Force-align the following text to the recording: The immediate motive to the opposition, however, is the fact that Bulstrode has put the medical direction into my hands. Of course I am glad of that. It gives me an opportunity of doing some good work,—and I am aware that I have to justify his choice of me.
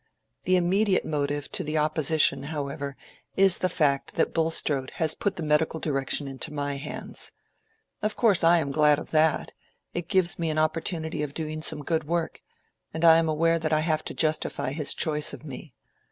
The 0.45 0.55
immediate 0.55 1.05
motive 1.05 1.51
to 1.51 1.63
the 1.63 1.77
opposition, 1.77 2.45
however, 2.49 2.97
is 3.37 3.59
the 3.59 3.69
fact 3.69 4.15
that 4.15 4.33
Bulstrode 4.33 4.89
has 4.95 5.13
put 5.13 5.35
the 5.35 5.43
medical 5.43 5.79
direction 5.79 6.27
into 6.27 6.51
my 6.51 6.77
hands. 6.77 7.31
Of 8.01 8.15
course 8.15 8.43
I 8.43 8.57
am 8.57 8.71
glad 8.71 8.97
of 8.97 9.11
that. 9.11 9.53
It 9.93 10.07
gives 10.09 10.39
me 10.39 10.49
an 10.49 10.57
opportunity 10.57 11.21
of 11.21 11.35
doing 11.35 11.61
some 11.61 11.83
good 11.83 12.05
work,—and 12.05 13.05
I 13.05 13.17
am 13.17 13.29
aware 13.29 13.59
that 13.59 13.71
I 13.73 13.81
have 13.81 14.03
to 14.05 14.15
justify 14.15 14.71
his 14.71 14.95
choice 14.95 15.33
of 15.33 15.45
me. 15.45 15.71